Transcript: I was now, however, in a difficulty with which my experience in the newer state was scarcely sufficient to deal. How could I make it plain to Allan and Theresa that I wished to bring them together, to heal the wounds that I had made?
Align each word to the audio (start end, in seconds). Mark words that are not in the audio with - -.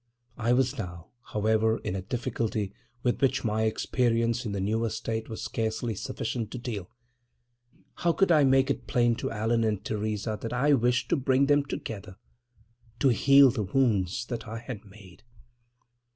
I 0.39 0.51
was 0.51 0.79
now, 0.79 1.09
however, 1.25 1.77
in 1.77 1.95
a 1.95 2.01
difficulty 2.01 2.73
with 3.03 3.21
which 3.21 3.43
my 3.43 3.65
experience 3.65 4.47
in 4.47 4.51
the 4.51 4.59
newer 4.59 4.89
state 4.89 5.29
was 5.29 5.43
scarcely 5.43 5.93
sufficient 5.93 6.49
to 6.49 6.57
deal. 6.57 6.89
How 7.97 8.11
could 8.11 8.31
I 8.31 8.43
make 8.43 8.71
it 8.71 8.87
plain 8.87 9.13
to 9.17 9.29
Allan 9.29 9.63
and 9.63 9.85
Theresa 9.85 10.39
that 10.41 10.53
I 10.53 10.73
wished 10.73 11.09
to 11.09 11.15
bring 11.15 11.45
them 11.45 11.63
together, 11.63 12.15
to 12.97 13.09
heal 13.09 13.51
the 13.51 13.61
wounds 13.61 14.25
that 14.25 14.47
I 14.47 14.57
had 14.57 14.85
made? 14.85 15.21